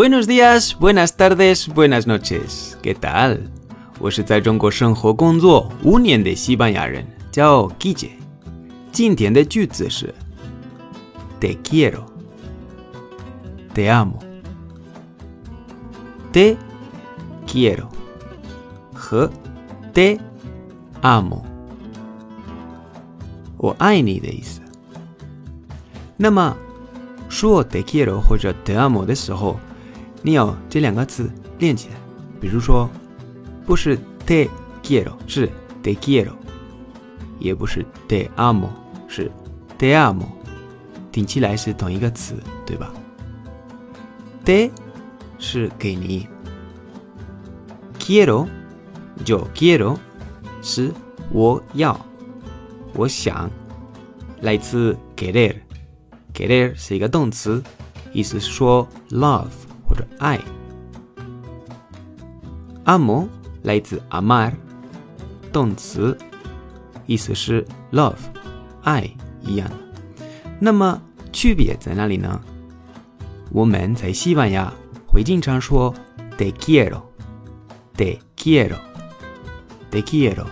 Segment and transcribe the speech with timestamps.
[0.00, 2.76] Buenos días, buenas tardes, buenas noches.
[2.82, 3.40] ¿Qué tal?
[3.98, 8.10] 我是在中国生活工作五年的西班牙人，叫 Guille。
[8.92, 10.14] 今天的句子是
[11.40, 12.04] Te quiero,
[13.74, 14.18] te amo,
[16.32, 16.56] te
[17.46, 17.88] quiero
[18.94, 19.30] 和
[19.92, 20.18] te
[21.02, 21.42] amo，
[23.58, 24.60] 我爱你的意思。
[26.16, 26.56] 那么
[27.28, 29.58] 说 te quiero 或者 te amo 的时候，
[30.21, 31.95] 你要这两个字连起来，
[32.39, 32.89] 比如说，
[33.65, 34.47] 不是 te
[34.83, 35.49] quiero，是
[35.81, 36.33] te quiero，
[37.39, 38.69] 也不是 te amo，
[39.07, 39.31] 是
[39.79, 40.25] te amo，
[41.11, 42.93] 听起来是同一个词，对吧
[44.45, 44.69] ？te
[45.39, 46.27] 是给你
[47.99, 48.47] ，quiero
[49.25, 49.97] 就 quiero
[50.61, 50.91] 是
[51.31, 51.99] 我要，
[52.93, 53.49] 我想，
[54.41, 57.63] 来自 querer，querer 是一个动词，
[58.13, 59.49] 意思是说 love。
[60.01, 60.39] 或者爱
[62.85, 63.27] ，amo
[63.63, 64.51] 来自 amar，
[65.51, 66.17] 动词，
[67.05, 68.15] 意思是 love，
[68.81, 69.09] 爱
[69.41, 69.69] 一样。
[70.59, 70.99] 那么
[71.31, 72.41] 区别在哪里呢？
[73.51, 74.73] 我们在西班牙
[75.05, 75.93] 会经常说
[76.37, 80.45] te quiero，te quiero，te quiero。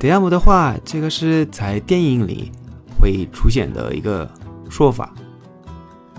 [0.00, 2.50] te amo 的话，这个是在电影里
[2.98, 4.28] 会出现的一个
[4.68, 5.14] 说法。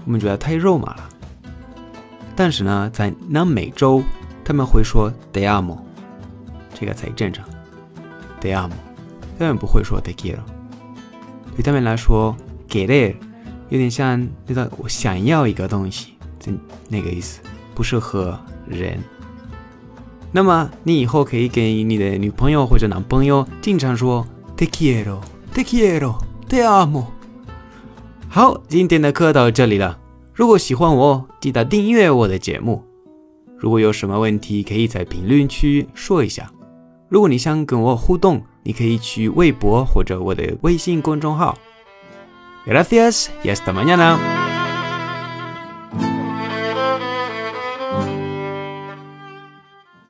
[0.06, 1.10] 我们觉得太肉麻了，
[2.36, 4.04] 但是呢，在南美洲
[4.44, 5.78] 他们会说 “te amo”，
[6.74, 7.46] 这个才正常。
[8.42, 8.72] “te amo”，
[9.40, 10.40] 他们不会说 “te quiero”。
[11.56, 12.36] 对他们来说
[12.68, 13.16] ，“querer”
[13.70, 16.52] 有点像那个我想要一个东西，这
[16.90, 17.40] 那个意思，
[17.74, 18.38] 不适合
[18.68, 19.00] 人。
[20.32, 27.06] 那么你以后可以给你的女朋友或者男朋友经常说 “te quiero”，“te quiero”，“te amo”。
[28.36, 30.00] 好，今天的课到这里了。
[30.34, 32.84] 如果喜欢我，记得订阅我的节目。
[33.60, 36.50] 如果有什么问题，可以在评论区说一下。
[37.10, 41.56] 如果你想跟我互动，你可以去微博或者我的微信公众号。
[42.66, 44.43] Gracias y hasta mañana。